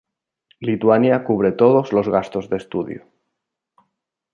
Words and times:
Lituania 0.61 1.21
cubre 1.23 1.51
todos 1.51 1.93
los 1.93 2.09
gastos 2.09 2.49
de 2.49 2.57
estudio. 2.57 3.05